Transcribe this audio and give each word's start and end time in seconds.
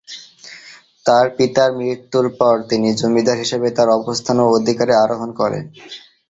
তার 1.05 1.25
পিতার 1.37 1.69
মৃত্যুর 1.79 2.25
পর, 2.39 2.55
তিনি 2.69 2.87
"জমিদার" 2.93 3.37
হিসাবে 3.37 3.67
তার 3.77 3.89
অবস্থান 3.99 4.37
ও 4.39 4.55
অধিকারে 4.57 4.93
আরোহণ 5.03 5.29
করেন। 5.33 5.63